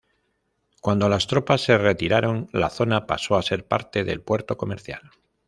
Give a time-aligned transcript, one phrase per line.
[0.81, 5.11] Cuando las tropas se retiraron, la zona pasó a ser parte del puerto comercial.